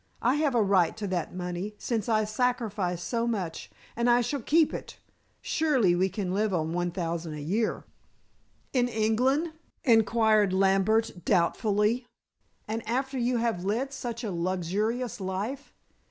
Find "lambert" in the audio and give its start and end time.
10.53-11.23